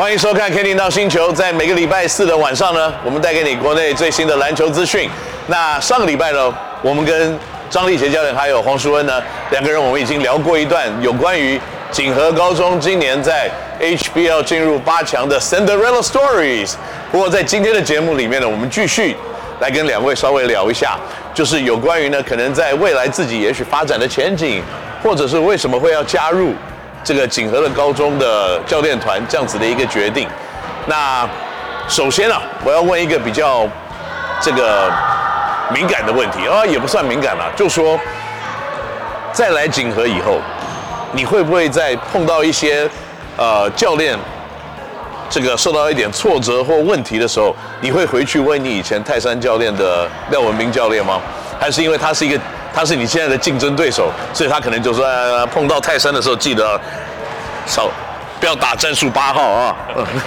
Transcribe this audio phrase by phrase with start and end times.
[0.00, 1.30] 欢迎收看《Kenny NOW 星球》。
[1.34, 5.10] 在每个礼拜四的晚上呢，我们带给你国内最新的篮球资讯。
[5.46, 7.38] 那上个礼拜呢，我们跟
[7.68, 11.60] 张立杰教练还有黄淑恩呢两个人，我们已经聊过一段有关于
[11.90, 16.76] 锦和高中今年在 HBL 进入八强的 Cinderella Stories。
[17.12, 19.14] 不过在今天的节目里面呢，我们继续
[19.60, 20.98] 来跟两位稍微聊一下，
[21.34, 24.62] 就是有关于呢可能在未来自己也许发展的前景，
[25.02, 26.54] 或者是为什么会要加入。
[27.02, 30.28] 这个锦和的高中的教练团这样子的一个决定，
[30.86, 31.28] 那
[31.88, 33.66] 首先啊，我要问一个比较
[34.40, 34.92] 这个
[35.72, 37.98] 敏感的问题啊，也不算敏感了，就说
[39.32, 40.38] 再来锦和以后，
[41.12, 42.88] 你会不会在碰到一些
[43.38, 44.16] 呃教练
[45.30, 51.18] 这个受到一点挫折或问题的时候，你会回去问你以前泰山教练的廖文彬教练吗？
[51.58, 52.38] 还是因为他是一个？
[52.80, 55.06] 他是你现在的竞争对手，所以他可能就说，
[55.48, 56.80] 碰到泰山的时候，记得
[57.66, 57.86] 少
[58.40, 59.76] 不要打战术八号啊。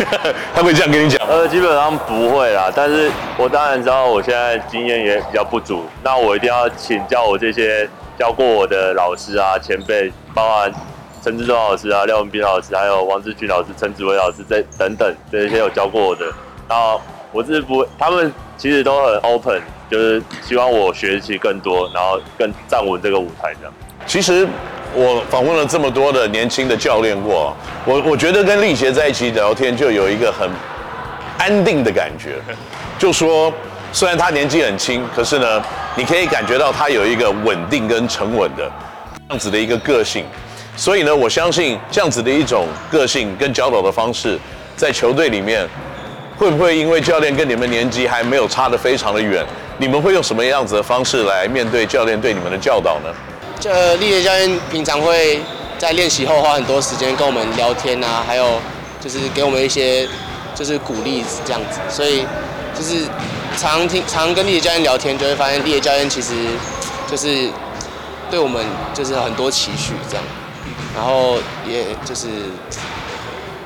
[0.54, 1.26] 他会这样跟你讲？
[1.26, 2.70] 呃，基本上不会啦。
[2.76, 10.70] 但是我当然知道我现在经验也比较不足，那我一定要请教我这些教过我的老师啊、前辈，包含
[11.24, 16.26] 陈志忠老师啊、廖文斌老师，还有王志军老师、陈子威老师这等等这些有教过我的。
[16.68, 17.00] 然后
[17.32, 19.62] 我是不，他们其实都很 open。
[19.92, 23.72] 就是希望我学习更多，然后更站稳这个舞台这样。
[24.06, 24.48] 其实
[24.94, 27.54] 我访问了这么多的年轻的教练过，
[27.84, 30.48] 我我觉得跟力杰在一起聊天就有一个很
[31.36, 32.36] 安定的感觉。
[32.98, 33.52] 就说
[33.92, 35.62] 虽然他年纪很轻，可是呢，
[35.94, 38.72] 你可以感觉到他有一个稳定跟沉稳的
[39.28, 40.24] 这样子的一个个性。
[40.74, 44.38] 所以呢，我相信这样子的一种个性跟教导的方式，
[44.74, 45.68] 在球队里面
[46.38, 49.44] 会不会因为教练跟你们年纪还没有差得非常的远？
[49.82, 53.12] 你们会用什么样子的方式来面对教练对你们的教导呢？
[53.58, 55.40] 这力杰教练平常会
[55.76, 58.60] 在练习后花很多时间跟我们聊天啊，还有
[59.00, 60.08] 就是给我们一些
[60.54, 62.24] 就是鼓励这样子，所以
[62.78, 63.04] 就是
[63.58, 66.32] 常听常跟力杰教练聊天，就会发现力杰教练其实
[67.10, 67.50] 就是
[68.30, 68.64] 对我们
[68.94, 70.24] 就是很多期许这样，
[70.94, 72.28] 然后也就是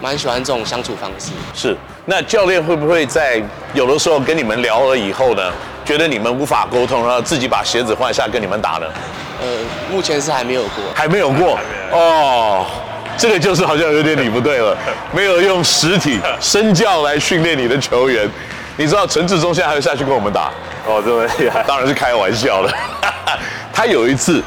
[0.00, 1.32] 蛮喜欢这种相处方式。
[1.54, 1.76] 是，
[2.06, 3.38] 那教练会不会在
[3.74, 5.52] 有的时候跟你们聊了以后呢？
[5.86, 8.86] 觉得你们无法沟通，然后自己把鞋子换下跟你们打呢？
[9.40, 9.46] 呃，
[9.90, 11.58] 目前是还没有过，还没有过
[11.92, 12.66] 哦。
[13.16, 14.76] 这个就是好像有点理不对了，
[15.14, 18.28] 没有用实体身教来训练你的球员。
[18.76, 20.50] 你知道陈志忠现在还会下去跟我们打？
[20.86, 21.62] 哦，这么厉害？
[21.66, 22.70] 当然是开玩笑的。
[23.72, 24.42] 他有一次，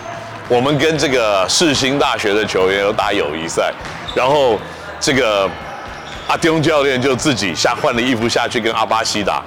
[0.48, 3.74] 我们跟这个世新大学的球员有打友谊赛，
[4.14, 4.60] 然后
[5.00, 5.50] 这个
[6.28, 9.42] 阿丁教练就自己下换了衣服下去跟阿巴西打。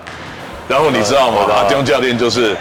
[0.72, 1.42] 然后你知道吗？
[1.54, 2.56] 阿丁教练就是，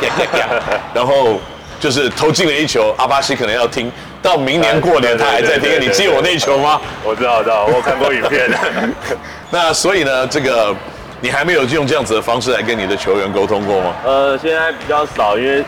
[0.94, 1.38] 然后
[1.78, 2.94] 就是投进了一球。
[2.96, 5.78] 阿巴西可能要听到明年过年，他还在听。
[5.78, 6.80] 你记得我那球吗？
[7.04, 8.50] 我知道，我知道，我看过影片。
[9.52, 10.74] 那所以呢，这个
[11.20, 13.94] 你还没有用这样子的方式来跟你的球员沟通过吗？
[14.06, 15.62] 呃，现在比较少，因为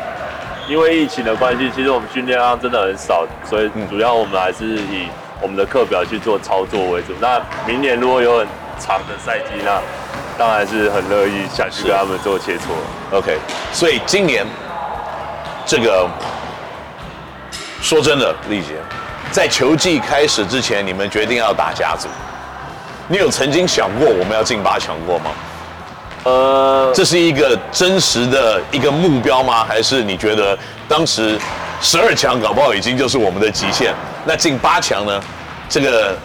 [0.67, 5.09] 因为疫情的关系，其实我们训练量真的很少，所以主要我们还是以
[5.43, 7.13] 我们的课表去做操作为主。
[7.21, 8.47] 那明年如果有很
[8.81, 9.79] 长的赛季，那
[10.39, 12.61] 当然是很乐意想去跟他们做切磋。
[13.13, 13.39] OK，
[13.73, 14.47] 所以今年
[15.65, 16.09] 这个
[17.81, 18.75] 说真的，丽姐，
[19.31, 22.09] 在球季开始之前，你们决定要打甲组，
[23.09, 25.31] 你有曾经想过我们要进八强过吗？
[26.25, 29.65] 呃，这是一个真实的一个目标吗？
[29.65, 30.59] 还是你觉得
[30.89, 31.39] 当时
[31.81, 33.95] 十二强搞不好已经就是我们的极限？
[34.25, 35.23] 那进八强呢？
[35.69, 36.17] 这个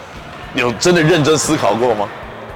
[0.54, 2.08] 有真的认真思考过吗？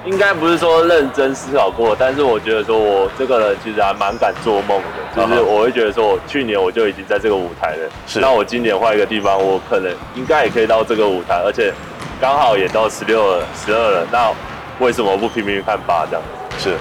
[0.07, 8.21] 应该不是说认真思考过，但是我觉得说我这个人其实还蛮敢做梦的，就是我会觉得说，我去年我就已经在这个舞台了，是。
[8.21, 11.73] 那我今年换一个地方，我可能应该也可以到这个舞台，而且
[12.21, 14.33] 刚好也到十六了、十二了，那
[14.79, 16.23] 为什么不拼命看八这样？
[16.57, 16.77] 是。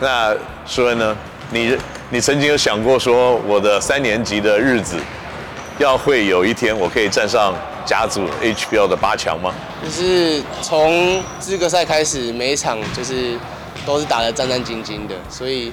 [0.00, 0.34] 那
[0.66, 1.16] 舒恩呢？
[1.50, 1.76] 你
[2.08, 4.96] 你曾经有想过说，我的三年级的日子，
[5.76, 7.54] 要会有一天我可以站上？
[7.86, 9.52] 甲组 HBL 的八强吗？
[9.84, 13.38] 就是从资格赛开始，每一场就是
[13.84, 15.70] 都是打得战战兢兢的，所以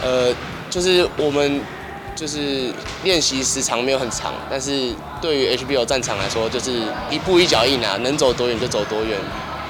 [0.00, 0.32] 呃，
[0.70, 1.60] 就是我们
[2.14, 2.72] 就是
[3.02, 9.18] 练习时长没有很长，但是对于 HBO 战场来说，就是一步一脚印啊，能走多远就走多远，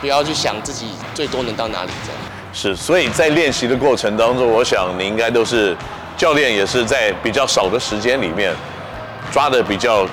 [0.02, 2.20] 不要去想自己最多能到哪里这样。
[2.52, 5.75] 是，所以在练习的过程当中，我想你应该都是
[6.17, 8.55] 教练也是在比较少的时间里面
[9.32, 10.06] 抓的比较。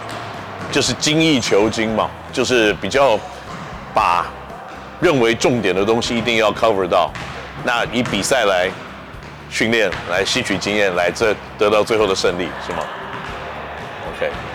[0.72, 3.18] 就是精益求精嘛，就是比较
[3.96, 4.26] 把
[5.00, 7.10] 认为重点的东西一定要 cover 到，
[7.64, 8.70] 那以比赛来
[9.50, 12.84] 训练，来吸取经验，来这得到最后的胜利，是吗
[14.10, 14.55] ？OK。